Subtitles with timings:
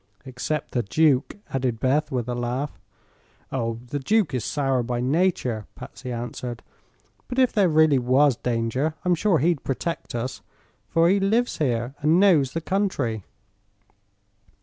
[0.25, 2.79] "Except the duke," added Beth, with a laugh.
[3.51, 6.63] "Oh, the duke is sour by nature," Patsy answered;
[7.27, 10.41] "but if there really was danger, I'm sure he'd protect us,
[10.89, 13.25] for he lives here and knows the country."